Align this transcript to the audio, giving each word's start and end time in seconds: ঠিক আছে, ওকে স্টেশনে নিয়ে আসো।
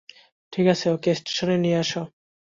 ঠিক 0.53 0.65
আছে, 0.67 0.85
ওকে 0.91 1.11
স্টেশনে 1.15 1.55
নিয়ে 1.57 1.77
আসো। 1.77 2.01